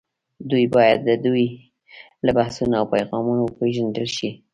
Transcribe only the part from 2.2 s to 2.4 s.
له